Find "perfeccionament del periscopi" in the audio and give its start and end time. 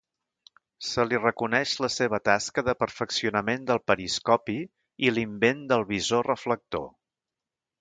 2.79-4.57